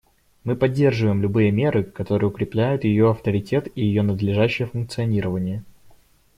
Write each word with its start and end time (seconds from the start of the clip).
Мы 0.45 0.55
поддерживаем 0.55 1.21
любые 1.21 1.51
меры, 1.51 1.83
которые 1.83 2.31
укрепляют 2.31 2.85
ее 2.85 3.11
авторитет 3.11 3.67
и 3.75 3.85
ее 3.85 4.01
надлежащее 4.01 4.67
функционирование. 4.67 5.63